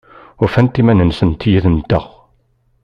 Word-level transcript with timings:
Ufant 0.43 0.79
iman-nsent 0.81 1.41
yid-nteɣ? 1.51 2.05